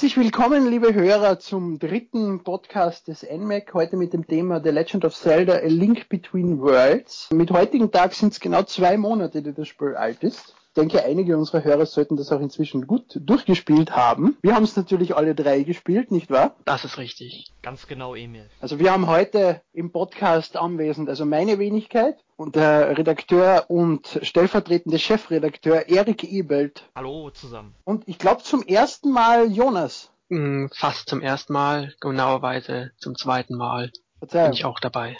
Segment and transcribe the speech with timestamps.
[0.00, 3.74] Herzlich willkommen, liebe Hörer, zum dritten Podcast des NMAC.
[3.74, 7.28] Heute mit dem Thema The Legend of Zelda, A Link Between Worlds.
[7.34, 10.54] Mit heutigen Tag sind es genau zwei Monate, die das Spiel alt ist.
[10.68, 14.38] Ich denke, einige unserer Hörer sollten das auch inzwischen gut durchgespielt haben.
[14.40, 16.56] Wir haben es natürlich alle drei gespielt, nicht wahr?
[16.64, 17.52] Das ist richtig.
[17.60, 18.48] Ganz genau, Emil.
[18.58, 24.98] Also wir haben heute im Podcast anwesend, also meine Wenigkeit und der Redakteur und stellvertretende
[24.98, 26.88] Chefredakteur Erik Ebelt.
[26.94, 27.74] Hallo zusammen.
[27.84, 30.10] Und ich glaube zum ersten Mal Jonas.
[30.30, 34.46] Mm, fast zum ersten Mal, genauerweise zum zweiten Mal Verzeihung.
[34.46, 35.18] bin ich auch dabei.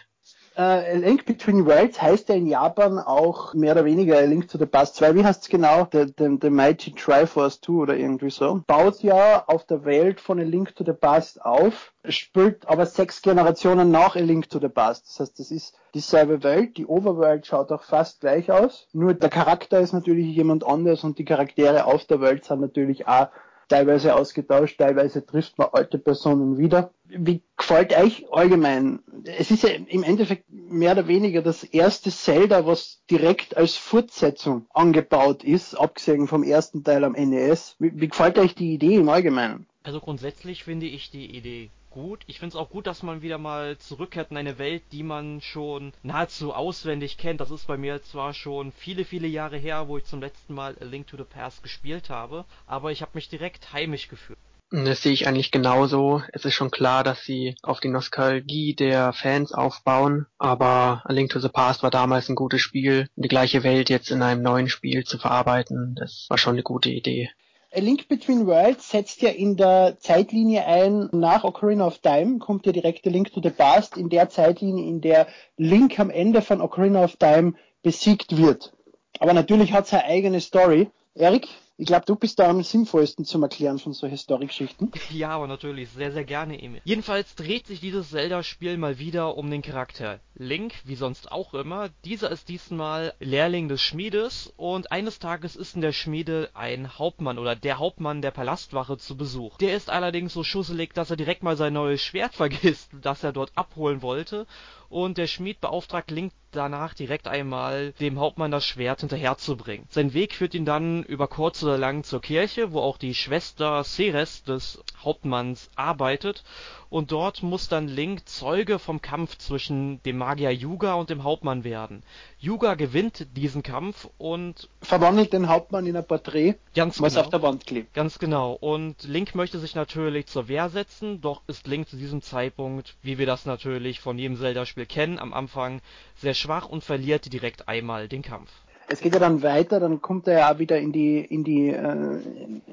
[0.61, 4.47] Uh, A Link Between Worlds heißt ja in Japan auch mehr oder weniger A Link
[4.47, 5.15] to the Past 2.
[5.15, 5.89] Wie heißt es genau?
[5.91, 8.61] The, the, the Mighty Triforce 2 oder irgendwie so.
[8.67, 13.23] Baut ja auf der Welt von A Link to the Past auf, spielt aber sechs
[13.23, 15.07] Generationen nach A Link to the Past.
[15.07, 16.77] Das heißt, das ist dieselbe Welt.
[16.77, 18.87] Die Overworld schaut auch fast gleich aus.
[18.93, 23.09] Nur der Charakter ist natürlich jemand anders und die Charaktere auf der Welt sind natürlich
[23.09, 23.29] auch
[23.71, 26.93] teilweise ausgetauscht, teilweise trifft man alte Personen wieder.
[27.05, 29.01] Wie gefällt euch allgemein?
[29.25, 34.67] Es ist ja im Endeffekt mehr oder weniger das erste Zelda, was direkt als Fortsetzung
[34.75, 37.77] angebaut ist, abgesehen vom ersten Teil am NES.
[37.79, 39.67] Wie, wie gefällt euch die Idee im Allgemeinen?
[39.83, 42.23] Also grundsätzlich finde ich die Idee gut.
[42.27, 45.41] Ich finde es auch gut, dass man wieder mal zurückkehrt in eine Welt, die man
[45.41, 47.41] schon nahezu auswendig kennt.
[47.41, 50.77] Das ist bei mir zwar schon viele, viele Jahre her, wo ich zum letzten Mal
[50.81, 54.39] A Link to the Past gespielt habe, aber ich habe mich direkt heimisch gefühlt.
[54.73, 56.23] Das sehe ich eigentlich genauso.
[56.33, 61.31] Es ist schon klar, dass sie auf die Nostalgie der Fans aufbauen, aber A Link
[61.31, 63.09] to the Past war damals ein gutes Spiel.
[63.17, 66.89] Die gleiche Welt jetzt in einem neuen Spiel zu verarbeiten, das war schon eine gute
[66.89, 67.31] Idee.
[67.73, 72.67] A Link Between Worlds setzt ja in der Zeitlinie ein, nach Ocarina of Time kommt
[72.67, 77.05] der Link to the Past, in der Zeitlinie, in der Link am Ende von Ocarina
[77.05, 78.73] of Time besiegt wird.
[79.21, 80.91] Aber natürlich hat es eine eigene Story.
[81.15, 81.47] Erik,
[81.81, 84.93] ich glaube, du bist da am sinnvollsten zum Erklären von solchen Story-Geschichten.
[85.11, 86.83] Ja, aber natürlich, sehr, sehr gerne, Emil.
[86.85, 91.89] Jedenfalls dreht sich dieses Zelda-Spiel mal wieder um den Charakter Link, wie sonst auch immer.
[92.05, 97.39] Dieser ist diesmal Lehrling des Schmiedes und eines Tages ist in der Schmiede ein Hauptmann
[97.39, 99.57] oder der Hauptmann der Palastwache zu Besuch.
[99.59, 103.33] Der ist allerdings so schusselig, dass er direkt mal sein neues Schwert vergisst, das er
[103.33, 104.47] dort abholen wollte
[104.91, 109.87] und der Schmied beauftragt Link danach direkt einmal dem Hauptmann das Schwert hinterherzubringen.
[109.89, 113.85] Sein Weg führt ihn dann über kurz oder lang zur Kirche, wo auch die Schwester
[113.85, 116.45] Ceres des Hauptmanns arbeitet
[116.91, 121.65] und dort muss dann Link Zeuge vom Kampf zwischen dem Magier Yuga und dem Hauptmann
[121.65, 122.03] werden.
[122.39, 127.31] Yuga gewinnt diesen Kampf und verwandelt den Hauptmann in ein Porträt, ganz was genau, auf
[127.31, 127.95] der Wand klebt.
[127.95, 128.53] Ganz genau.
[128.53, 133.19] Und Link möchte sich natürlich zur Wehr setzen, doch ist Link zu diesem Zeitpunkt, wie
[133.19, 135.81] wir das natürlich von jedem Zelda-Spiel kennen, am Anfang
[136.17, 138.51] sehr schwach und verliert direkt einmal den Kampf
[138.93, 141.69] es geht ja dann weiter, dann kommt er ja auch wieder in die, in die,
[141.69, 142.19] äh,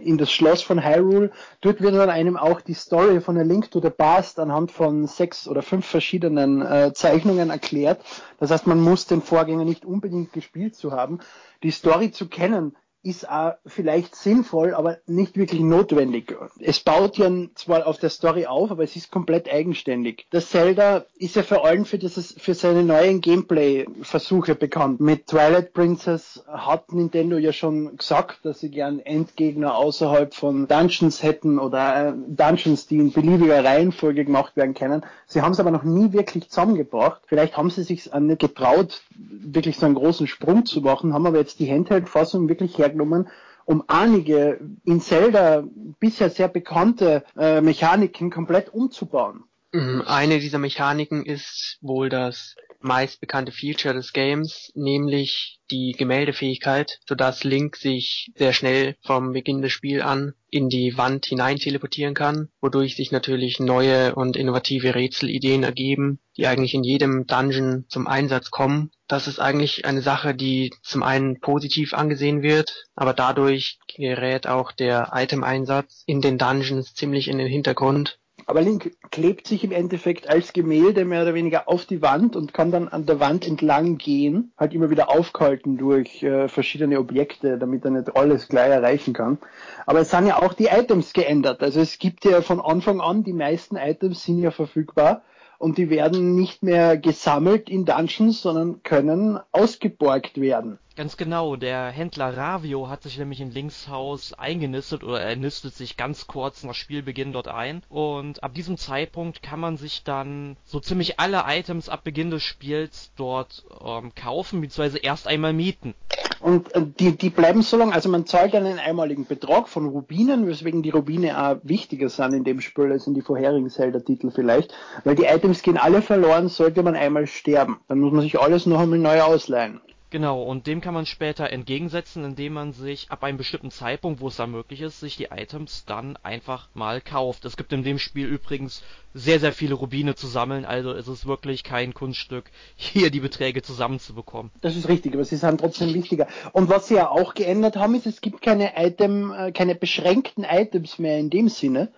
[0.02, 1.32] in das Schloss von Hyrule.
[1.62, 5.06] Dort wird dann einem auch die Story von A Link to the Past anhand von
[5.06, 8.02] sechs oder fünf verschiedenen äh, Zeichnungen erklärt.
[8.40, 11.20] Das heißt, man muss den Vorgänger nicht unbedingt gespielt zu haben.
[11.62, 12.76] Die Story zu kennen,
[13.08, 16.36] ist auch vielleicht sinnvoll, aber nicht wirklich notwendig.
[16.60, 20.28] Es baut ja zwar auf der Story auf, aber es ist komplett eigenständig.
[20.30, 25.00] Das Zelda ist ja vor allem für, dieses, für seine neuen Gameplay-Versuche bekannt.
[25.00, 31.24] Mit Twilight Princess hat Nintendo ja schon gesagt, dass sie gern Endgegner außerhalb von Dungeons
[31.24, 35.06] hätten oder äh, Dungeons, die in beliebiger Reihenfolge gemacht werden können.
[35.28, 37.22] Sie haben es aber noch nie wirklich zusammengebracht.
[37.28, 41.38] Vielleicht haben sie sich nicht getraut, wirklich so einen großen Sprung zu machen, haben aber
[41.38, 43.30] jetzt die Handheld-Fassung wirklich hergenommen genommen,
[43.66, 45.64] um einige in Zelda
[46.00, 49.44] bisher sehr bekannte äh, Mechaniken komplett umzubauen.
[49.74, 57.00] Mhm, eine dieser Mechaniken ist wohl das meist bekannte Feature des Games, nämlich die Gemäldefähigkeit,
[57.08, 62.14] sodass Link sich sehr schnell vom Beginn des Spiels an in die Wand hinein teleportieren
[62.14, 68.08] kann, wodurch sich natürlich neue und innovative Rätselideen ergeben, die eigentlich in jedem Dungeon zum
[68.08, 68.92] Einsatz kommen.
[69.08, 74.72] Das ist eigentlich eine Sache, die zum einen positiv angesehen wird, aber dadurch gerät auch
[74.72, 80.30] der Item-Einsatz in den Dungeons ziemlich in den Hintergrund aber Link klebt sich im Endeffekt
[80.30, 83.98] als Gemälde mehr oder weniger auf die Wand und kann dann an der Wand entlang
[83.98, 89.14] gehen, halt immer wieder aufgehalten durch äh, verschiedene Objekte, damit er nicht alles gleich erreichen
[89.14, 89.38] kann.
[89.86, 91.62] Aber es sind ja auch die Items geändert.
[91.62, 95.24] Also es gibt ja von Anfang an, die meisten Items sind ja verfügbar
[95.58, 100.80] und die werden nicht mehr gesammelt in Dungeons, sondern können ausgeborgt werden.
[100.98, 105.76] Ganz genau, der Händler Ravio hat sich nämlich in Links Haus eingenistet oder er nistet
[105.76, 110.58] sich ganz kurz nach Spielbeginn dort ein und ab diesem Zeitpunkt kann man sich dann
[110.66, 114.98] so ziemlich alle Items ab Beginn des Spiels dort ähm, kaufen bzw.
[115.04, 115.94] erst einmal mieten.
[116.40, 120.48] Und äh, die, die bleiben so lange, also man zahlt einen einmaligen Betrag von Rubinen,
[120.48, 124.74] weswegen die Rubine auch wichtiger sind in dem Spiel als in die vorherigen Zelda-Titel vielleicht,
[125.04, 127.80] weil die Items gehen alle verloren, sollte man einmal sterben.
[127.88, 129.80] Dann muss man sich alles noch einmal neu ausleihen.
[130.10, 134.30] Genau, und dem kann man später entgegensetzen, indem man sich ab einem bestimmten Zeitpunkt, wo
[134.30, 137.44] es dann möglich ist, sich die Items dann einfach mal kauft.
[137.44, 138.84] Es gibt in dem Spiel übrigens
[139.14, 142.46] sehr, sehr viele Rubine zu sammeln, also es ist wirklich kein Kunststück,
[142.78, 144.50] hier die Beträge zusammenzubekommen.
[144.62, 146.28] Das ist richtig, aber sie sind trotzdem wichtiger.
[146.54, 150.46] Und was sie ja auch geändert haben, ist, es gibt keine Item, äh, keine beschränkten
[150.46, 151.92] Items mehr in dem Sinne,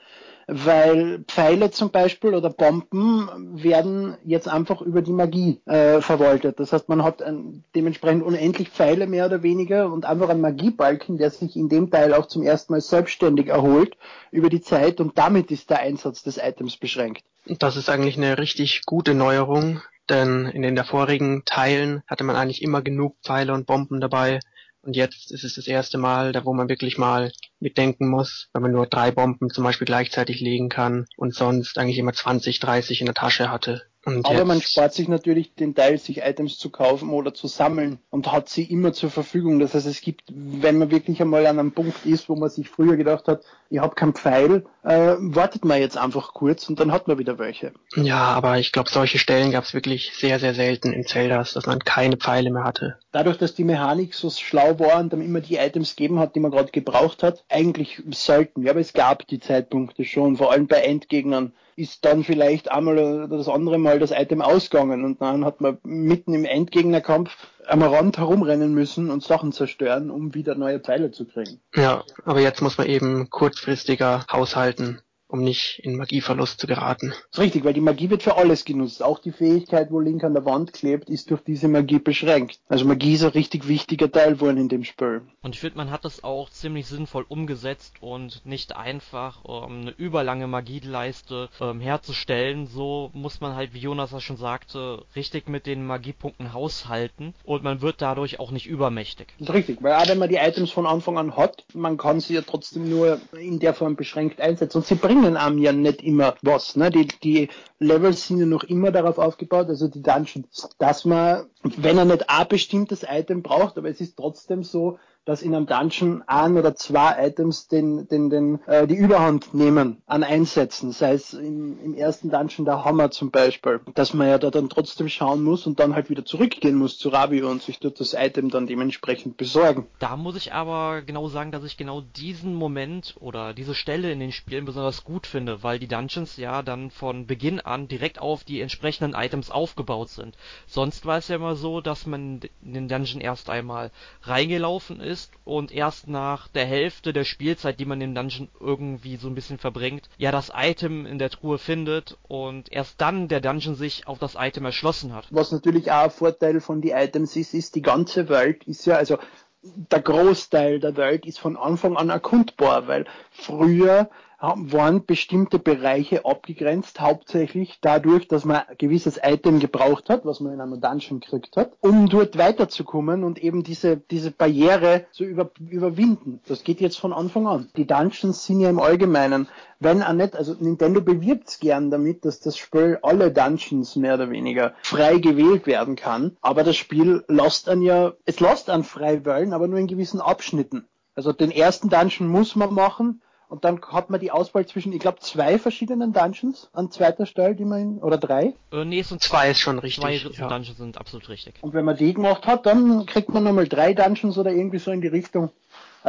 [0.51, 3.29] weil Pfeile zum Beispiel oder Bomben
[3.61, 6.59] werden jetzt einfach über die Magie äh, verwaltet.
[6.59, 11.17] Das heißt, man hat ein, dementsprechend unendlich Pfeile mehr oder weniger und einfach einen Magiebalken,
[11.17, 13.95] der sich in dem Teil auch zum ersten Mal selbstständig erholt
[14.31, 17.23] über die Zeit und damit ist der Einsatz des Items beschränkt.
[17.45, 22.61] Das ist eigentlich eine richtig gute Neuerung, denn in den vorigen Teilen hatte man eigentlich
[22.61, 24.39] immer genug Pfeile und Bomben dabei
[24.81, 28.61] und jetzt ist es das erste Mal, da wo man wirklich mal mitdenken muss, weil
[28.61, 33.01] man nur drei Bomben zum Beispiel gleichzeitig legen kann und sonst eigentlich immer 20, 30
[33.01, 33.83] in der Tasche hatte.
[34.05, 37.99] Und Aber man spart sich natürlich den Teil, sich Items zu kaufen oder zu sammeln
[38.09, 39.59] und hat sie immer zur Verfügung.
[39.59, 42.69] Das heißt, es gibt, wenn man wirklich einmal an einem Punkt ist, wo man sich
[42.69, 46.93] früher gedacht hat, ich habe keinen Pfeil, äh, wartet man jetzt einfach kurz und dann
[46.93, 47.73] hat man wieder welche.
[47.95, 51.65] Ja, aber ich glaube, solche Stellen gab es wirklich sehr, sehr selten in Zeldas, dass
[51.65, 52.97] man keine Pfeile mehr hatte.
[53.11, 56.39] Dadurch, dass die Mechanik so schlau war und dann immer die Items gegeben hat, die
[56.39, 58.63] man gerade gebraucht hat, eigentlich selten.
[58.63, 62.97] Ja, aber es gab die Zeitpunkte schon, vor allem bei Endgegnern ist dann vielleicht einmal
[62.97, 67.31] oder das andere Mal das Item ausgegangen und dann hat man mitten im Endgegnerkampf
[67.67, 71.61] am Rand herumrennen müssen und Sachen zerstören, um wieder neue Pfeile zu kriegen.
[71.73, 77.09] Ja, aber jetzt muss man eben kurzfristiger haushalten um nicht in Magieverlust zu geraten.
[77.09, 79.03] Das ist richtig, weil die Magie wird für alles genutzt.
[79.03, 82.59] Auch die Fähigkeit, wo Link an der Wand klebt, ist durch diese Magie beschränkt.
[82.67, 85.21] Also Magie ist ein richtig wichtiger Teil worden in dem Spiel.
[85.43, 89.91] Und ich finde, man hat das auch ziemlich sinnvoll umgesetzt und nicht einfach um eine
[89.91, 92.65] überlange Magieleiste ähm, herzustellen.
[92.65, 97.63] So muss man halt, wie Jonas das schon sagte, richtig mit den Magiepunkten haushalten und
[97.63, 99.27] man wird dadurch auch nicht übermächtig.
[99.37, 102.19] Das ist richtig, weil auch wenn man die Items von Anfang an hat, man kann
[102.19, 105.71] sie ja trotzdem nur in der Form beschränkt einsetzen und sie bringen bringen einem ja
[105.71, 106.75] nicht immer was.
[106.75, 106.89] Ne?
[106.89, 107.49] Die, die
[107.79, 112.29] Levels sind ja noch immer darauf aufgebaut, also die Dungeons, dass man, wenn er nicht
[112.29, 114.97] ein bestimmtes Item braucht, aber es ist trotzdem so,
[115.29, 120.01] dass in einem Dungeon ein oder zwei Items den, den, den, äh, die Überhand nehmen
[120.07, 120.91] an Einsätzen.
[120.91, 124.69] Sei es im, im ersten Dungeon der Hammer zum Beispiel, dass man ja da dann
[124.69, 128.15] trotzdem schauen muss und dann halt wieder zurückgehen muss zu Rabio und sich dort das
[128.15, 129.85] Item dann dementsprechend besorgen.
[129.99, 134.19] Da muss ich aber genau sagen, dass ich genau diesen Moment oder diese Stelle in
[134.19, 138.43] den Spielen besonders gut finde, weil die Dungeons ja dann von Beginn an direkt auf
[138.43, 140.35] die entsprechenden Items aufgebaut sind.
[140.65, 143.91] Sonst war es ja immer so, dass man in den Dungeon erst einmal
[144.23, 149.17] reingelaufen ist, ist und erst nach der Hälfte der Spielzeit, die man im Dungeon irgendwie
[149.17, 153.41] so ein bisschen verbringt, ja das Item in der Truhe findet und erst dann der
[153.41, 155.27] Dungeon sich auf das Item erschlossen hat.
[155.31, 158.95] Was natürlich auch ein Vorteil von die Items ist, ist die ganze Welt ist ja,
[158.95, 159.17] also
[159.61, 164.09] der Großteil der Welt ist von Anfang an erkundbar, weil früher
[164.41, 170.53] waren bestimmte Bereiche abgegrenzt, hauptsächlich dadurch, dass man ein gewisses Item gebraucht hat, was man
[170.53, 175.51] in einem Dungeon gekriegt hat, um dort weiterzukommen und eben diese, diese Barriere zu über,
[175.59, 176.39] überwinden.
[176.47, 177.69] Das geht jetzt von Anfang an.
[177.75, 179.47] Die Dungeons sind ja im Allgemeinen,
[179.79, 184.29] wenn auch nicht, also Nintendo bewirbt gern damit, dass das Spiel alle Dungeons mehr oder
[184.29, 189.25] weniger frei gewählt werden kann, aber das Spiel lässt an ja, es lässt an frei
[189.25, 190.85] wählen, aber nur in gewissen Abschnitten.
[191.15, 194.99] Also den ersten Dungeon muss man machen, und dann hat man die Auswahl zwischen, ich
[194.99, 198.53] glaube, zwei verschiedenen Dungeons an zweiter Stelle, die man, oder drei?
[198.71, 200.03] Äh, nee, es sind zwei ist schon richtig.
[200.03, 200.47] Zwei ja.
[200.47, 201.55] Dungeons sind absolut richtig.
[201.61, 204.91] Und wenn man die gemacht hat, dann kriegt man nochmal drei Dungeons oder irgendwie so
[204.91, 205.49] in die Richtung.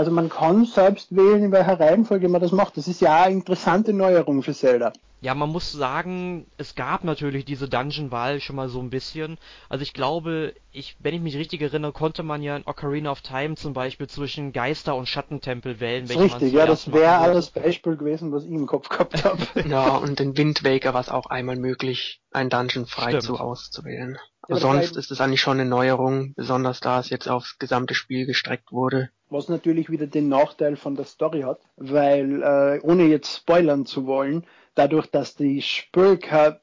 [0.00, 2.78] Also man kann selbst wählen, in welcher Reihenfolge man das macht.
[2.78, 4.94] Das ist ja eine interessante Neuerung für Zelda.
[5.20, 9.36] Ja, man muss sagen, es gab natürlich diese Dungeon-Wahl schon mal so ein bisschen.
[9.68, 13.20] Also ich glaube, ich, wenn ich mich richtig erinnere, konnte man ja in Ocarina of
[13.20, 16.06] Time zum Beispiel zwischen Geister- und Schattentempel wählen.
[16.06, 19.42] Richtig, ja, das wäre alles Beispiel gewesen, was ich im Kopf gehabt habe.
[19.68, 23.24] ja, und in Wind Waker war es auch einmal möglich, ein Dungeon frei Stimmt.
[23.24, 24.16] zu auszuwählen.
[24.40, 27.94] Aber ja, sonst ist es eigentlich schon eine Neuerung, besonders da es jetzt aufs gesamte
[27.94, 29.10] Spiel gestreckt wurde.
[29.30, 34.06] Was natürlich wieder den Nachteil von der Story hat, weil, äh, ohne jetzt spoilern zu
[34.06, 34.44] wollen,
[34.74, 36.18] dadurch, dass die Spiel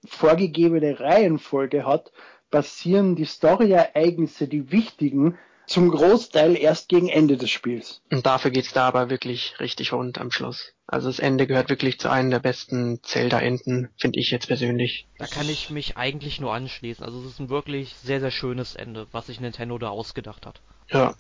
[0.06, 2.12] vorgegebene Reihenfolge hat,
[2.52, 8.02] passieren die Story-Ereignisse, die wichtigen, zum Großteil erst gegen Ende des Spiels.
[8.10, 10.74] Und dafür geht's da aber wirklich richtig rund am Schluss.
[10.88, 15.06] Also das Ende gehört wirklich zu einem der besten Zelda-Enden, finde ich jetzt persönlich.
[15.18, 17.04] Da kann ich mich eigentlich nur anschließen.
[17.04, 20.62] Also es ist ein wirklich sehr, sehr schönes Ende, was sich Nintendo da ausgedacht hat.
[20.90, 21.16] Ja,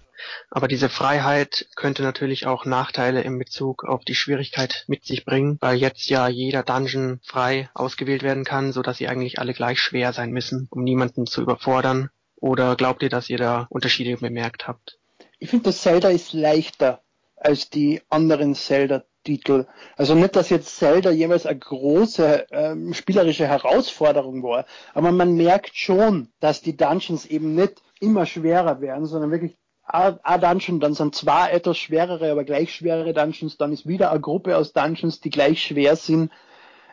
[0.49, 5.57] aber diese Freiheit könnte natürlich auch Nachteile in Bezug auf die Schwierigkeit mit sich bringen,
[5.59, 9.79] weil jetzt ja jeder Dungeon frei ausgewählt werden kann, so dass sie eigentlich alle gleich
[9.79, 12.09] schwer sein müssen, um niemanden zu überfordern.
[12.39, 14.99] Oder glaubt ihr, dass ihr da Unterschiede bemerkt habt?
[15.39, 17.01] Ich finde, das Zelda ist leichter
[17.35, 19.65] als die anderen Zelda Titel.
[19.97, 25.75] Also nicht, dass jetzt Zelda jemals eine große ähm, spielerische Herausforderung war, aber man merkt
[25.75, 31.13] schon, dass die Dungeons eben nicht immer schwerer werden, sondern wirklich ein Dungeon, dann sind
[31.15, 35.29] zwei etwas schwerere, aber gleich schwerere Dungeons, dann ist wieder eine Gruppe aus Dungeons, die
[35.29, 36.31] gleich schwer sind.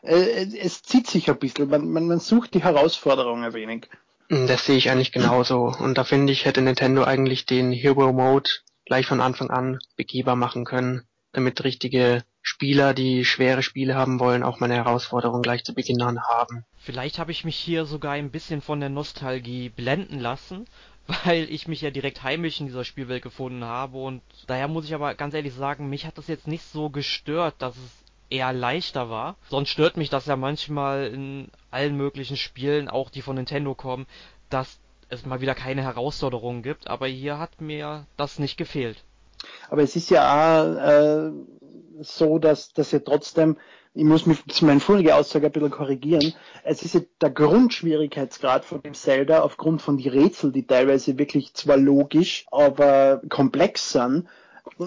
[0.03, 3.89] Äh, es zieht sich ein bisschen, man, man, man sucht die Herausforderung ein wenig.
[4.47, 5.73] Das sehe ich eigentlich genauso.
[5.79, 8.50] Und da finde ich, hätte Nintendo eigentlich den Hero Mode
[8.85, 14.43] gleich von Anfang an begehbar machen können damit richtige Spieler, die schwere Spiele haben wollen,
[14.43, 16.64] auch mal eine Herausforderung gleich zu Beginn an haben.
[16.76, 20.67] Vielleicht habe ich mich hier sogar ein bisschen von der Nostalgie blenden lassen,
[21.25, 24.95] weil ich mich ja direkt heimisch in dieser Spielwelt gefunden habe und daher muss ich
[24.95, 28.03] aber ganz ehrlich sagen, mich hat das jetzt nicht so gestört, dass es
[28.35, 29.37] eher leichter war.
[29.49, 34.07] Sonst stört mich das ja manchmal in allen möglichen Spielen, auch die von Nintendo kommen,
[34.50, 39.05] dass es mal wieder keine Herausforderungen gibt, aber hier hat mir das nicht gefehlt.
[39.71, 41.31] Aber es ist ja auch äh,
[42.00, 43.57] so, dass, dass ja trotzdem,
[43.95, 48.64] ich muss mich zu meiner vorigen Aussage ein bisschen korrigieren, es ist ja der Grundschwierigkeitsgrad
[48.64, 54.26] von dem Zelda aufgrund von die Rätsel, die teilweise wirklich zwar logisch, aber komplex sind,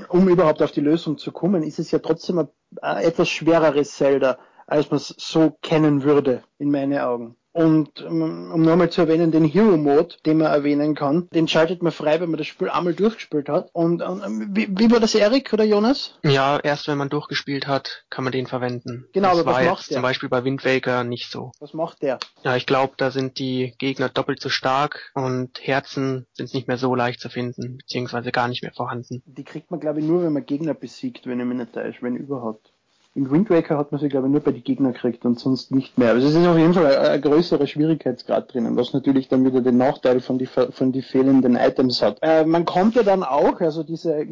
[0.09, 2.49] um überhaupt auf die Lösung zu kommen, ist es ja trotzdem ein
[2.81, 7.35] etwas schwereres Zelda, als man es so kennen würde, in meinen Augen.
[7.57, 11.81] Und ähm, um nochmal zu erwähnen, den Hero Mode, den man erwähnen kann, den schaltet
[11.81, 13.71] man frei, wenn man das Spiel einmal durchgespielt hat.
[13.73, 16.19] Und ähm, wie, wie war das, Erik oder Jonas?
[16.21, 19.07] Ja, erst wenn man durchgespielt hat, kann man den verwenden.
[19.11, 19.95] Genau, das aber war was macht der?
[19.95, 21.51] zum Beispiel bei Wind Waker nicht so.
[21.59, 22.19] Was macht der?
[22.43, 26.77] Ja, ich glaube, da sind die Gegner doppelt so stark und Herzen sind nicht mehr
[26.77, 29.23] so leicht zu finden, beziehungsweise gar nicht mehr vorhanden.
[29.25, 32.03] Die kriegt man, glaube ich, nur, wenn man Gegner besiegt, wenn ich mich nicht täusche,
[32.03, 32.71] wenn überhaupt.
[33.17, 35.71] Im Wind Waker hat man sie, glaube ich, nur bei den Gegnern gekriegt und sonst
[35.71, 36.11] nicht mehr.
[36.11, 39.61] Also es ist auf jeden Fall ein, ein größerer Schwierigkeitsgrad drinnen, was natürlich dann wieder
[39.61, 42.19] den Nachteil von die, von die fehlenden Items hat.
[42.21, 44.27] Äh, man kommt ja dann auch, also diese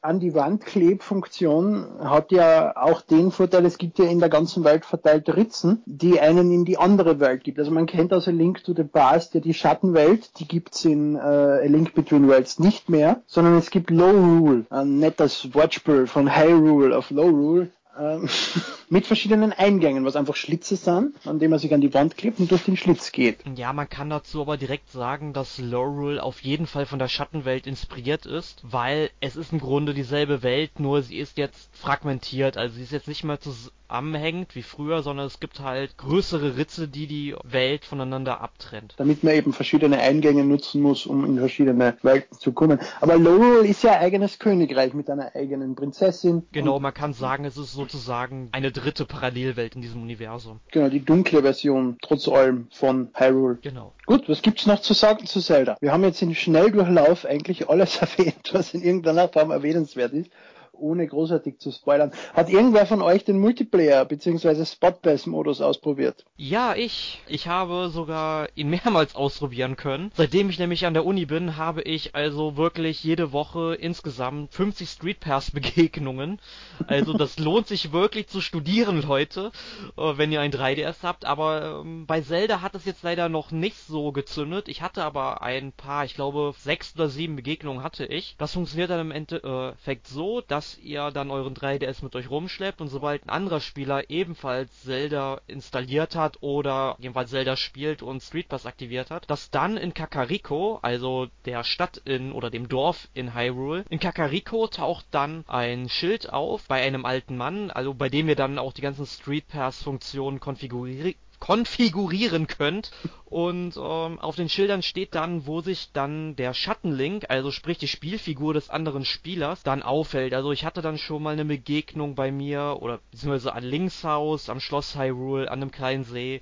[0.00, 4.64] an die Wand Klebfunktion hat ja auch den Vorteil, es gibt ja in der ganzen
[4.64, 7.58] Welt verteilte Ritzen, die einen in die andere Welt gibt.
[7.58, 11.18] Also man kennt also Link to the Past ja die Schattenwelt, die gibt's in äh,
[11.18, 16.34] A Link Between Worlds nicht mehr, sondern es gibt Low Rule, ein nettes Wortspiel von
[16.34, 18.28] High Rule auf Low Rule, ähm,
[18.94, 22.38] mit verschiedenen Eingängen, was einfach Schlitze sind, an denen man sich an die Wand klebt
[22.38, 23.38] und durch den Schlitz geht.
[23.56, 27.66] Ja, man kann dazu aber direkt sagen, dass Lorule auf jeden Fall von der Schattenwelt
[27.66, 32.76] inspiriert ist, weil es ist im Grunde dieselbe Welt, nur sie ist jetzt fragmentiert, also
[32.76, 37.08] sie ist jetzt nicht mehr zusammenhängend wie früher, sondern es gibt halt größere Ritze, die
[37.08, 38.94] die Welt voneinander abtrennt.
[38.96, 42.78] Damit man eben verschiedene Eingänge nutzen muss, um in verschiedene Welten zu kommen.
[43.00, 46.44] Aber Lorule ist ja eigenes Königreich mit einer eigenen Prinzessin.
[46.52, 50.60] Genau, man kann sagen, es ist sozusagen eine dritte Parallelwelt in diesem Universum.
[50.70, 53.58] Genau, die dunkle Version, trotz allem, von Hyrule.
[53.62, 53.92] Genau.
[54.06, 55.76] Gut, was gibt's noch zu sagen zu Zelda?
[55.80, 60.30] Wir haben jetzt im Schnelldurchlauf eigentlich alles erwähnt, was in irgendeiner Form erwähnenswert ist
[60.78, 62.12] ohne großartig zu spoilern.
[62.34, 64.64] Hat irgendwer von euch den Multiplayer bzw.
[64.64, 66.24] Spot-Pass-Modus ausprobiert?
[66.36, 67.20] Ja, ich.
[67.28, 70.10] Ich habe sogar ihn mehrmals ausprobieren können.
[70.14, 74.88] Seitdem ich nämlich an der Uni bin, habe ich also wirklich jede Woche insgesamt 50
[74.88, 76.40] Street Pass Begegnungen.
[76.86, 79.52] Also das lohnt sich wirklich zu studieren, Leute,
[79.96, 81.24] äh, wenn ihr ein 3DS habt.
[81.24, 84.68] Aber ähm, bei Zelda hat es jetzt leider noch nicht so gezündet.
[84.68, 88.36] Ich hatte aber ein paar, ich glaube sechs oder sieben Begegnungen hatte ich.
[88.38, 92.88] Das funktioniert dann im Endeffekt so, dass ihr dann euren 3DS mit euch rumschleppt und
[92.88, 98.66] sobald ein anderer Spieler ebenfalls Zelda installiert hat oder jedenfalls Zelda spielt und Street Pass
[98.66, 103.84] aktiviert hat, dass dann in Kakariko, also der Stadt in oder dem Dorf in Hyrule,
[103.90, 108.36] in Kakariko taucht dann ein Schild auf bei einem alten Mann, also bei dem ihr
[108.36, 112.90] dann auch die ganzen Street Pass Funktionen konfigurieren konfigurieren könnt.
[113.26, 117.88] Und ähm, auf den Schildern steht dann, wo sich dann der Schattenlink, also sprich die
[117.88, 120.32] Spielfigur des anderen Spielers, dann auffällt.
[120.32, 124.48] Also ich hatte dann schon mal eine Begegnung bei mir oder beziehungsweise an Links Haus,
[124.48, 126.40] am Schloss Hyrule, an einem kleinen See.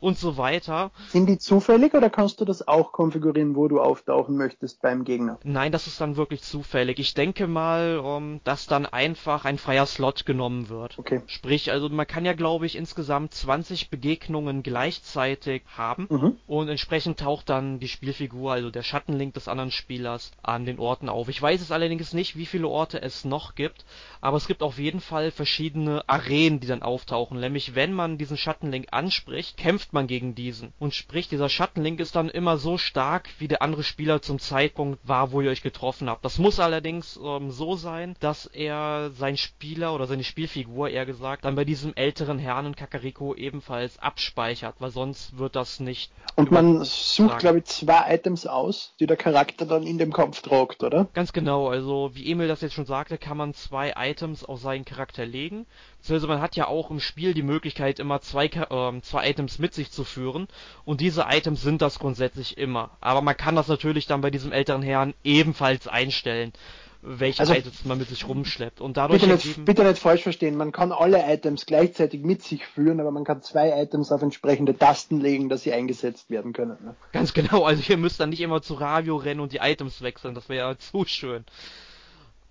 [0.00, 0.90] Und so weiter.
[1.08, 5.38] Sind die zufällig oder kannst du das auch konfigurieren, wo du auftauchen möchtest beim Gegner?
[5.44, 6.98] Nein, das ist dann wirklich zufällig.
[6.98, 10.98] Ich denke mal, um, dass dann einfach ein freier Slot genommen wird.
[10.98, 11.22] Okay.
[11.26, 16.36] Sprich, also man kann ja, glaube ich, insgesamt 20 Begegnungen gleichzeitig haben Mhm.
[16.46, 21.08] und entsprechend taucht dann die Spielfigur, also der Schattenlink des anderen Spielers, an den Orten
[21.08, 21.28] auf.
[21.28, 23.84] Ich weiß es allerdings nicht, wie viele Orte es noch gibt,
[24.20, 27.40] aber es gibt auf jeden Fall verschiedene Arenen, die dann auftauchen.
[27.40, 30.72] Nämlich, wenn man diesen Schattenlink anspricht, kämpft man gegen diesen.
[30.78, 34.98] Und sprich, dieser Schattenlink ist dann immer so stark, wie der andere Spieler zum Zeitpunkt
[35.08, 36.24] war, wo ihr euch getroffen habt.
[36.24, 41.44] Das muss allerdings ähm, so sein, dass er seinen Spieler oder seine Spielfigur, eher gesagt,
[41.44, 46.12] dann bei diesem älteren Herrn in Kakariko ebenfalls abspeichert, weil sonst wird das nicht.
[46.36, 50.42] Und man sucht, glaube ich, zwei Items aus, die der Charakter dann in dem Kampf
[50.42, 51.06] tragt, oder?
[51.14, 54.84] Ganz genau, also wie Emil das jetzt schon sagte, kann man zwei Items auf seinen
[54.84, 55.66] Charakter legen.
[56.04, 59.72] Beziehungsweise man hat ja auch im Spiel die Möglichkeit, immer zwei, ähm, zwei Items mit
[59.72, 60.48] sich zu führen.
[60.84, 62.90] Und diese Items sind das grundsätzlich immer.
[63.00, 66.52] Aber man kann das natürlich dann bei diesem älteren Herrn ebenfalls einstellen,
[67.00, 68.82] welche Also- Items man mit sich rumschleppt.
[68.82, 70.58] Und dadurch Bitte nicht, bitte nicht falsch verstehen.
[70.58, 74.76] Man kann alle Items gleichzeitig mit sich führen, aber man kann zwei Items auf entsprechende
[74.76, 76.76] Tasten legen, dass sie eingesetzt werden können.
[76.84, 76.94] Ne?
[77.12, 80.34] Ganz genau, also ihr müsst dann nicht immer zu Radio rennen und die Items wechseln,
[80.34, 81.46] das wäre ja zu schön.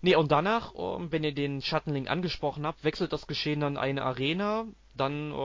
[0.04, 4.04] Nee, und danach, ähm, wenn ihr den Schattenlink angesprochen habt, wechselt das Geschehen dann eine
[4.04, 5.36] Arena, dann äh,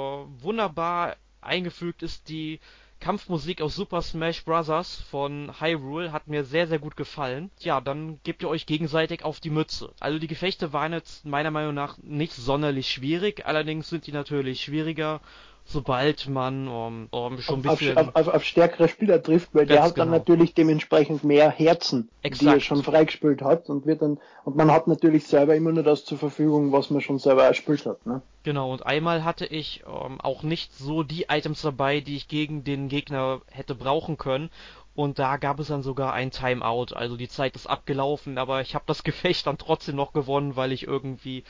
[0.43, 2.59] wunderbar eingefügt ist die
[2.99, 4.97] Kampfmusik aus Super Smash Bros.
[5.09, 7.53] von Hyrule, hat mir sehr, sehr gut gefallen.
[7.61, 9.95] Ja, dann gebt ihr euch gegenseitig auf die Mütze.
[10.00, 14.61] Also die Gefechte waren jetzt meiner Meinung nach nicht sonderlich schwierig, allerdings sind die natürlich
[14.61, 15.21] schwieriger,
[15.69, 17.97] sobald man ähm, ähm, schon ein Auf, bisschen...
[17.99, 20.19] auf, auf, auf stärkere Spieler trifft, weil der hat dann genau.
[20.19, 22.63] natürlich dementsprechend mehr Herzen, die er Exakt.
[22.63, 26.17] schon freigespielt hat und wird dann und man hat natürlich selber immer nur das zur
[26.17, 28.07] Verfügung, was man schon selber erspielt hat.
[28.07, 28.23] Ne?
[28.45, 32.65] Genau, und einmal hatte ich ähm, auch nicht so die Items dabei, die ich gegen
[32.65, 34.49] den Gegner hätte brauchen können.
[34.95, 36.95] Und da gab es dann sogar ein Timeout.
[36.95, 40.73] Also die Zeit ist abgelaufen, aber ich habe das Gefecht dann trotzdem noch gewonnen, weil
[40.73, 41.45] ich irgendwie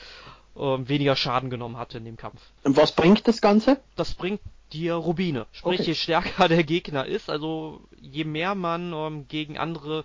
[0.59, 2.41] weniger Schaden genommen hatte in dem Kampf.
[2.63, 3.79] Und was bringt das Ganze?
[3.95, 4.41] Das bringt
[4.73, 5.47] dir Rubine.
[5.51, 5.89] Sprich, Okay.
[5.89, 10.03] je stärker der Gegner ist, also je mehr man ähm, gegen andere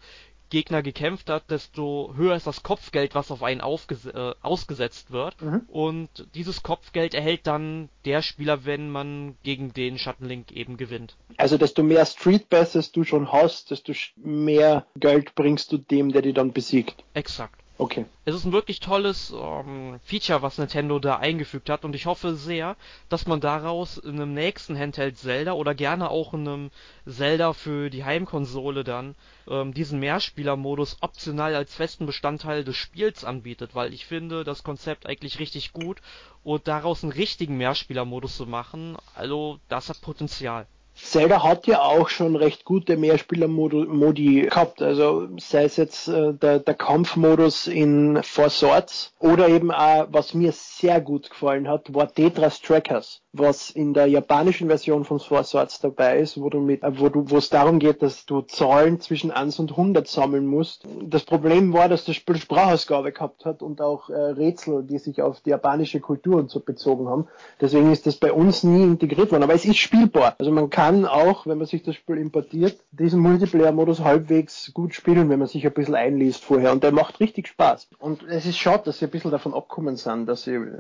[0.51, 5.41] Gegner gekämpft hat, desto höher ist das Kopfgeld, was auf einen äh, ausgesetzt wird.
[5.43, 5.63] Mhm.
[5.69, 11.17] Und dieses Kopfgeld erhält dann der Spieler, wenn man gegen den Schattenlink eben gewinnt.
[11.39, 16.23] Also desto mehr Street Passes du schon hast, desto mehr Geld bringst du dem, der
[16.23, 17.03] die dann besiegt.
[17.15, 17.61] Exakt.
[17.77, 18.07] Okay.
[18.25, 22.37] Es ist ein wirklich tolles ähm, Feature, was Nintendo da eingefügt hat und ich hoffe
[22.37, 22.77] sehr,
[23.09, 26.71] dass man daraus in einem nächsten Handheld Zelda oder gerne auch in einem
[27.05, 29.17] Zelda für die Heimkonsole dann
[29.49, 35.07] ähm, diesen Mehrspielermodus optional als festen Bestandteil des Spiels anbietet, weil ich finde das Konzept
[35.07, 36.01] eigentlich richtig gut
[36.45, 40.69] und daraus einen richtigen Mehrspielermodus zu machen, also das hat Potenzial.
[40.95, 44.81] Zelda hat ja auch schon recht gute Mehrspieler-Modi gehabt.
[44.81, 50.35] Also sei es jetzt äh, der, der Kampfmodus in Four Swords oder eben auch, was
[50.35, 55.43] mir sehr gut gefallen hat, war Tetras Trackers, was in der japanischen Version von Four
[55.43, 58.43] Swords dabei ist, wo du mit, äh, wo du, wo es darum geht, dass du
[58.43, 60.87] Zahlen zwischen 1 und 100 sammeln musst.
[61.03, 65.21] Das Problem war, dass das Spiel Sprachausgabe gehabt hat und auch äh, Rätsel, die sich
[65.21, 67.27] auf die japanische Kultur und so bezogen haben.
[67.61, 69.43] Deswegen ist das bei uns nie integriert worden.
[69.43, 70.37] Aber es ist spielbar.
[70.39, 75.29] Also man kann auch, wenn man sich das Spiel importiert, diesen Multiplayer-Modus halbwegs gut spielen,
[75.29, 76.71] wenn man sich ein bisschen einliest vorher.
[76.71, 77.89] Und der macht richtig Spaß.
[77.99, 80.71] Und es ist schade, dass sie ein bisschen davon abkommen sind, dass sie, äh,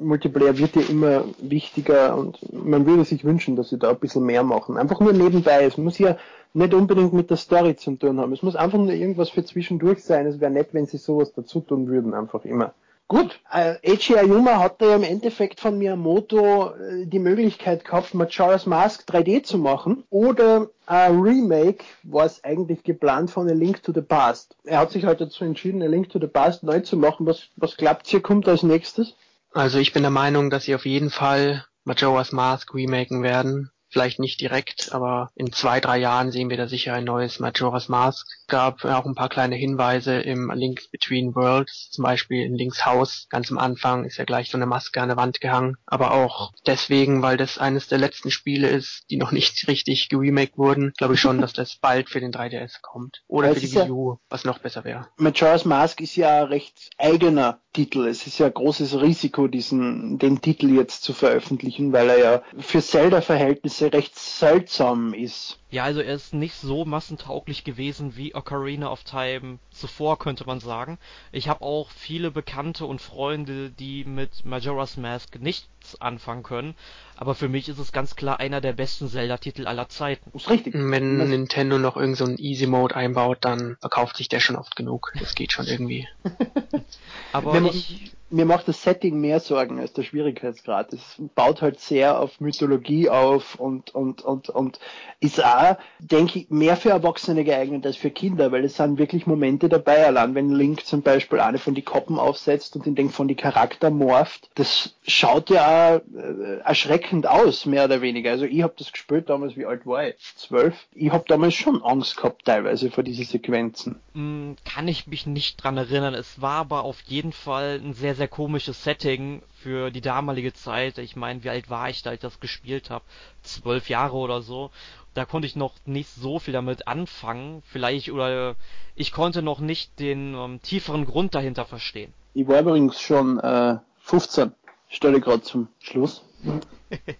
[0.00, 1.71] Multiplayer wird ja immer wichtiger
[2.14, 4.76] und man würde sich wünschen, dass sie da ein bisschen mehr machen.
[4.76, 5.64] Einfach nur nebenbei.
[5.64, 6.16] Es muss ja
[6.54, 8.32] nicht unbedingt mit der Story zu tun haben.
[8.32, 10.26] Es muss einfach nur irgendwas für zwischendurch sein.
[10.26, 12.74] Es wäre nett, wenn sie sowas dazu tun würden, einfach immer.
[13.08, 19.06] Gut, äh, Eiji Ayuma hatte im Endeffekt von Miyamoto äh, die Möglichkeit gehabt, Majora's Mask
[19.06, 24.00] 3D zu machen oder ein Remake war es eigentlich geplant von A Link to the
[24.00, 24.56] Past.
[24.64, 27.26] Er hat sich halt dazu entschieden, A Link to the Past neu zu machen.
[27.26, 29.14] Was, was glaubt ihr, kommt als nächstes?
[29.54, 33.70] Also ich bin der Meinung, dass sie auf jeden Fall Majora's Mask remaken werden.
[33.92, 37.88] Vielleicht nicht direkt, aber in zwei, drei Jahren sehen wir da sicher ein neues Majora's
[37.88, 38.26] Mask.
[38.48, 43.26] Gab auch ein paar kleine Hinweise im Link Between Worlds, zum Beispiel in Links Haus.
[43.28, 45.76] Ganz am Anfang ist ja gleich so eine Maske an der Wand gehangen.
[45.86, 50.56] Aber auch deswegen, weil das eines der letzten Spiele ist, die noch nicht richtig geremaked
[50.56, 53.22] wurden, glaube ich schon, dass das bald für den 3DS kommt.
[53.28, 55.08] Oder Ja, für die Wii ja- U, was noch besser wäre.
[55.18, 58.06] Majora's Mask ist ja ein recht eigener Titel.
[58.06, 62.42] Es ist ja ein großes Risiko, diesen, den Titel jetzt zu veröffentlichen, weil er ja
[62.58, 65.58] für Zelda-Verhältnisse recht seltsam ist.
[65.70, 70.60] Ja, also er ist nicht so massentauglich gewesen wie Ocarina of Time zuvor, könnte man
[70.60, 70.98] sagen.
[71.32, 75.68] Ich habe auch viele Bekannte und Freunde, die mit Majora's Mask nicht
[76.00, 76.74] anfangen können.
[77.16, 80.30] Aber für mich ist es ganz klar einer der besten Zelda-Titel aller Zeiten.
[80.36, 80.74] Ist richtig.
[80.74, 85.12] Wenn Nintendo noch irgendeinen so Easy Mode einbaut, dann verkauft sich der schon oft genug.
[85.18, 86.08] Das geht schon irgendwie.
[87.32, 90.92] Aber Mir, ich, mir macht das Setting mehr Sorgen als der Schwierigkeitsgrad.
[90.92, 91.00] Es
[91.34, 94.80] baut halt sehr auf Mythologie auf und, und, und, und
[95.20, 99.26] ist auch, denke ich, mehr für Erwachsene geeignet als für Kinder, weil es sind wirklich
[99.26, 103.10] Momente dabei, allein wenn Link zum Beispiel eine von die Koppen aufsetzt und in den
[103.10, 108.30] von die Charakter morpht, das schaut ja auch, äh, erschreckend aus, mehr oder weniger.
[108.30, 110.16] Also ich habe das gespielt damals, wie alt war ich?
[110.36, 110.74] Zwölf.
[110.94, 114.00] Ich habe damals schon Angst gehabt teilweise vor diese Sequenzen.
[114.14, 116.14] mh, kann ich mich nicht dran erinnern.
[116.14, 120.98] Es war aber auf jeden Fall ein sehr, sehr komisches Setting für die damalige Zeit.
[120.98, 123.04] Ich meine, wie alt war ich, da ich das gespielt habe?
[123.42, 124.70] Zwölf Jahre oder so.
[125.14, 127.62] Da konnte ich noch nicht so viel damit anfangen.
[127.66, 128.56] Vielleicht, oder
[128.94, 132.14] ich konnte noch nicht den ähm, tieferen Grund dahinter verstehen.
[132.34, 134.52] Ich war übrigens schon äh, 15.
[134.92, 136.22] Stelle gerade zum Schluss.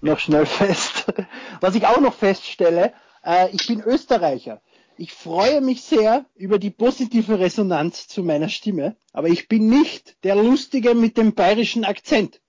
[0.00, 1.06] noch schnell fest.
[1.60, 2.92] Was ich auch noch feststelle,
[3.24, 4.60] äh, ich bin Österreicher.
[4.98, 10.22] Ich freue mich sehr über die positive Resonanz zu meiner Stimme, aber ich bin nicht
[10.22, 12.42] der Lustige mit dem bayerischen Akzent.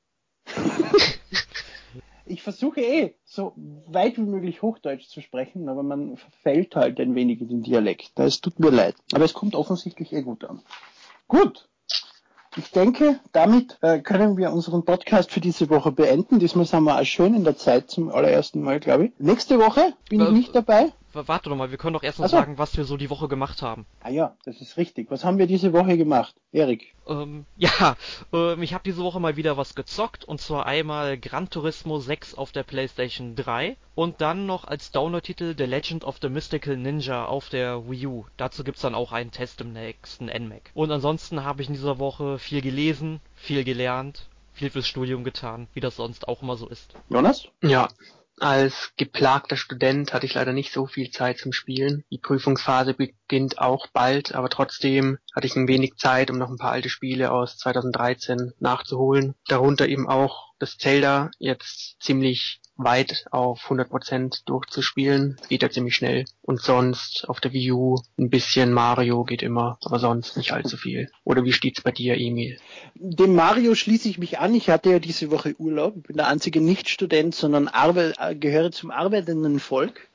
[2.26, 3.54] ich versuche eh, so
[3.88, 8.20] weit wie möglich Hochdeutsch zu sprechen, aber man verfällt halt ein wenig in den Dialekt.
[8.20, 8.96] Es tut mir leid.
[9.14, 10.62] Aber es kommt offensichtlich eh gut an.
[11.30, 11.70] Gut.
[12.56, 16.38] Ich denke, damit äh, können wir unseren Podcast für diese Woche beenden.
[16.40, 19.12] Diesmal sind wir auch schön in der Zeit zum allerersten Mal, glaube ich.
[19.18, 20.92] Nächste Woche bin ich Äh, nicht dabei.
[21.14, 22.38] Warte doch mal, wir können doch erst noch Ach so.
[22.38, 23.86] sagen, was wir so die Woche gemacht haben.
[24.02, 25.12] Ah ja, das ist richtig.
[25.12, 26.36] Was haben wir diese Woche gemacht?
[26.52, 26.96] Erik.
[27.08, 27.96] Ähm, ja,
[28.32, 32.36] ähm, ich habe diese Woche mal wieder was gezockt und zwar einmal Gran Turismo 6
[32.36, 37.26] auf der PlayStation 3 und dann noch als Download-Titel The Legend of the Mystical Ninja
[37.26, 38.26] auf der Wii U.
[38.38, 40.72] Dazu gibt's dann auch einen Test im nächsten NMAC.
[40.74, 45.68] Und ansonsten habe ich in dieser Woche viel gelesen, viel gelernt, viel fürs Studium getan,
[45.74, 46.94] wie das sonst auch immer so ist.
[47.10, 47.48] Jonas?
[47.62, 47.90] Ja,
[48.40, 52.04] als geplagter Student hatte ich leider nicht so viel Zeit zum Spielen.
[52.12, 56.58] Die Prüfungsphase beginnt auch bald, aber trotzdem hatte ich ein wenig Zeit, um noch ein
[56.58, 59.36] paar alte Spiele aus 2013 nachzuholen.
[59.48, 65.36] Darunter eben auch das Zelda jetzt ziemlich weit auf 100% durchzuspielen.
[65.40, 66.26] Das geht ja ziemlich schnell.
[66.42, 70.78] Und sonst auf der Wii U ein bisschen Mario geht immer, aber sonst nicht allzu
[70.78, 71.10] viel.
[71.24, 72.58] Oder wie steht's bei dir, Emil?
[72.96, 74.56] Dem Mario schließe ich mich an.
[74.56, 75.98] Ich hatte ja diese Woche Urlaub.
[75.98, 80.08] Ich bin der einzige Nicht-Student, sondern arbe äh, gehöre zum arbeitenden Volk.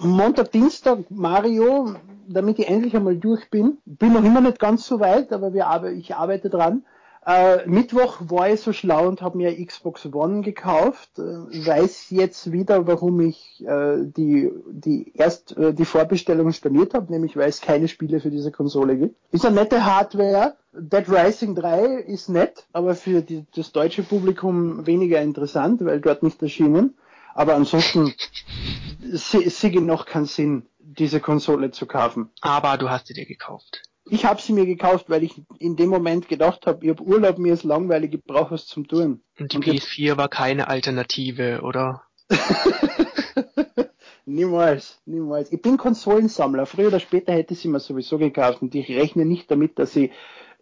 [0.00, 3.78] Montag, Dienstag Mario, damit ich endlich einmal durch bin.
[3.84, 6.84] Bin noch immer nicht ganz so weit, aber wir ich arbeite dran.
[7.30, 11.10] Äh, Mittwoch war ich so schlau und habe mir Xbox One gekauft.
[11.18, 17.12] Äh, weiß jetzt wieder, warum ich äh, die die erst äh, die Vorbestellung storniert habe,
[17.12, 19.16] nämlich weil es keine Spiele für diese Konsole gibt.
[19.30, 20.56] Ist eine nette Hardware.
[20.72, 26.22] Dead Rising 3 ist nett, aber für die, das deutsche Publikum weniger interessant, weil dort
[26.22, 26.96] nicht erschienen.
[27.34, 28.14] Aber ansonsten
[29.12, 32.30] se- sehe ich noch keinen Sinn, diese Konsole zu kaufen.
[32.40, 33.82] Aber du hast sie dir gekauft.
[34.10, 37.38] Ich habe sie mir gekauft, weil ich in dem Moment gedacht habe, ich habe Urlaub,
[37.38, 39.22] mir ist langweilig, ich brauche was zum Tun.
[39.38, 42.02] Und die Und jetzt- PS4 war keine Alternative, oder?
[44.26, 45.50] Niemals, niemals.
[45.52, 46.66] Ich bin Konsolensammler.
[46.66, 49.92] Früher oder später hätte ich sie mir sowieso gekauft und ich rechne nicht damit, dass
[49.94, 50.10] sie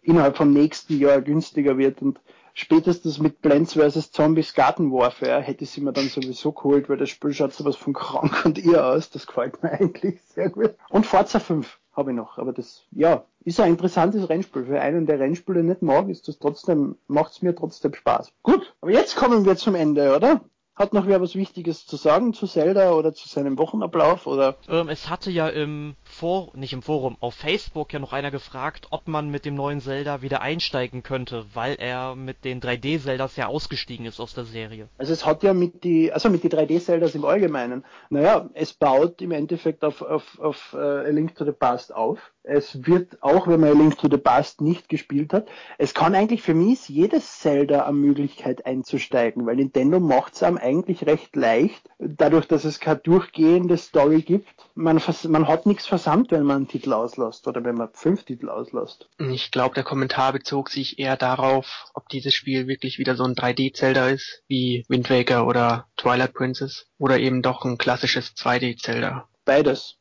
[0.01, 2.21] innerhalb vom nächsten Jahr günstiger wird und
[2.53, 4.11] spätestens mit Plants vs.
[4.11, 7.75] Zombies Garden Warfare hätte ich sie mir dann sowieso geholt, weil das Spiel schaut sowas
[7.75, 9.09] von krank und ihr aus.
[9.09, 10.73] Das gefällt mir eigentlich sehr gut.
[10.89, 14.65] Und Forza 5 habe ich noch, aber das, ja, ist ein interessantes Rennspiel.
[14.65, 18.31] Für einen, der Rennspiele nicht mag, ist das trotzdem, macht's mir trotzdem Spaß.
[18.43, 20.41] Gut, aber jetzt kommen wir zum Ende, oder?
[20.77, 24.57] Hat noch wer was Wichtiges zu sagen zu Zelda oder zu seinem Wochenablauf oder?
[24.69, 28.85] Ähm, es hatte ja im For nicht im Forum, auf Facebook ja noch einer gefragt,
[28.91, 33.47] ob man mit dem neuen Zelda wieder einsteigen könnte, weil er mit den 3D-Zeldas ja
[33.47, 34.87] ausgestiegen ist aus der Serie.
[34.99, 39.19] Also es hat ja mit die, also mit die 3D-Zeldas im Allgemeinen, naja, es baut
[39.23, 42.19] im Endeffekt auf, auf, auf äh, A Link to the Past auf.
[42.49, 46.15] Es wird, auch wenn man A Link to the Past nicht gespielt hat, es kann
[46.15, 51.35] eigentlich für mich jedes Zelda eine Möglichkeit einzusteigen, weil Nintendo macht es einem eigentlich recht
[51.35, 54.47] leicht, dadurch, dass es keine durchgehende Story gibt.
[54.75, 58.49] Man, man hat nichts versammelt, wenn man einen Titel auslässt oder wenn man fünf Titel
[58.49, 59.09] auslässt.
[59.17, 63.35] Ich glaube, der Kommentar bezog sich eher darauf, ob dieses Spiel wirklich wieder so ein
[63.35, 69.27] 3D-Zelda ist, wie Wind Waker oder Twilight Princess, oder eben doch ein klassisches 2D-Zelda.
[69.43, 69.97] Beides.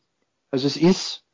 [0.50, 1.25] Also es ist,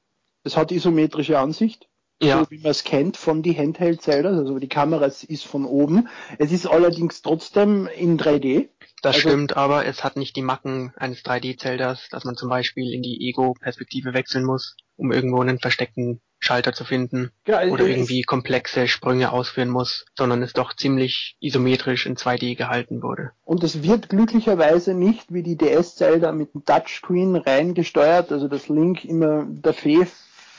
[0.45, 1.89] es hat isometrische Ansicht,
[2.21, 6.09] Ja, so wie man es kennt von die Handheld-Zeldas, also die Kamera ist von oben.
[6.39, 8.69] Es ist allerdings trotzdem in 3D.
[9.03, 12.93] das also- stimmt, aber es hat nicht die Macken eines 3D-Zeldas, dass man zum Beispiel
[12.93, 17.87] in die Ego-Perspektive wechseln muss, um irgendwo einen versteckten Schalter zu finden ja, also oder
[17.87, 23.31] irgendwie komplexe Sprünge ausführen muss, sondern es doch ziemlich isometrisch in 2D gehalten wurde.
[23.45, 28.69] Und es wird glücklicherweise nicht wie die DS-Zelda mit dem Touchscreen rein gesteuert, also das
[28.69, 30.05] Link immer der Fee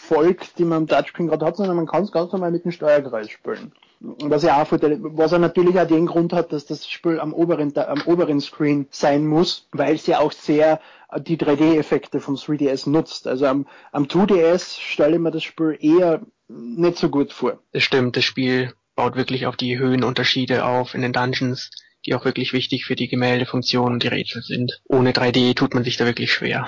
[0.07, 2.71] folgt, die man im Touchscreen gerade hat, sondern man kann es ganz normal mit dem
[2.71, 3.71] Steuerkreuz spielen.
[3.99, 7.75] Was ja auch was er natürlich auch den Grund hat, dass das Spiel am oberen,
[7.77, 10.81] am oberen Screen sein muss, weil es ja auch sehr
[11.19, 13.27] die 3D-Effekte vom 3DS nutzt.
[13.27, 17.59] Also am, am 2DS stelle ich mir das Spiel eher nicht so gut vor.
[17.71, 21.69] Das stimmt, das Spiel baut wirklich auf die Höhenunterschiede auf in den Dungeons,
[22.05, 24.81] die auch wirklich wichtig für die Gemäldefunktion und die Rätsel sind.
[24.83, 26.65] Ohne 3D tut man sich da wirklich schwer.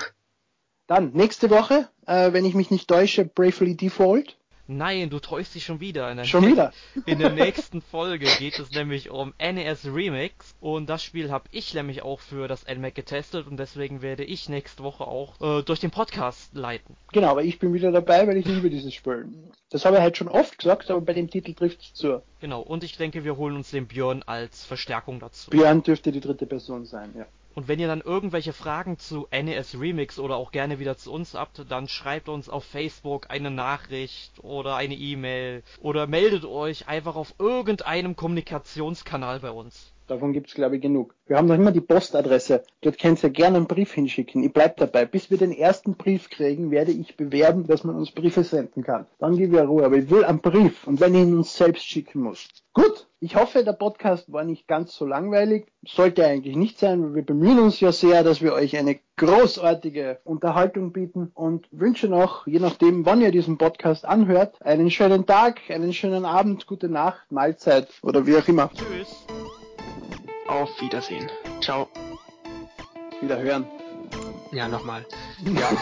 [0.86, 4.36] Dann nächste Woche, äh, wenn ich mich nicht täusche, Bravely Default.
[4.68, 6.10] Nein, du täuschst dich schon wieder.
[6.10, 6.72] In schon wieder?
[7.06, 11.72] In der nächsten Folge geht es nämlich um NES Remix und das Spiel habe ich
[11.74, 15.78] nämlich auch für das NMAC getestet und deswegen werde ich nächste Woche auch äh, durch
[15.78, 16.96] den Podcast leiten.
[17.12, 19.28] Genau, aber ich bin wieder dabei, weil ich liebe dieses Spiel.
[19.70, 22.22] Das habe ich halt schon oft gesagt, aber bei dem Titel trifft es zu.
[22.40, 25.50] Genau, und ich denke, wir holen uns den Björn als Verstärkung dazu.
[25.50, 27.26] Björn dürfte die dritte Person sein, ja.
[27.56, 31.32] Und wenn ihr dann irgendwelche Fragen zu NES Remix oder auch gerne wieder zu uns
[31.32, 37.16] habt, dann schreibt uns auf Facebook eine Nachricht oder eine E-Mail oder meldet euch einfach
[37.16, 39.95] auf irgendeinem Kommunikationskanal bei uns.
[40.06, 41.14] Davon gibt's glaube ich genug.
[41.26, 42.62] Wir haben noch immer die Postadresse.
[42.80, 44.44] Dort könnt ihr gerne einen Brief hinschicken.
[44.44, 45.04] Ich bleib dabei.
[45.04, 49.06] Bis wir den ersten Brief kriegen, werde ich bewerben, dass man uns Briefe senden kann.
[49.18, 49.84] Dann gebe ich Ruhe.
[49.84, 50.86] Aber ich will einen Brief.
[50.86, 52.48] Und wenn ich ihn uns selbst schicken muss.
[52.72, 53.06] Gut.
[53.18, 55.66] Ich hoffe, der Podcast war nicht ganz so langweilig.
[55.86, 60.18] Sollte eigentlich nicht sein, weil wir bemühen uns ja sehr, dass wir euch eine großartige
[60.22, 65.62] Unterhaltung bieten und wünsche noch, je nachdem, wann ihr diesen Podcast anhört, einen schönen Tag,
[65.70, 68.70] einen schönen Abend, gute Nacht, Mahlzeit oder wie auch immer.
[68.74, 69.45] Tschüss.
[70.56, 71.30] Auf Wiedersehen.
[71.60, 71.86] Ciao.
[73.20, 73.66] Wiederhören.
[74.52, 75.04] Ja, nochmal.
[75.54, 75.70] Ja.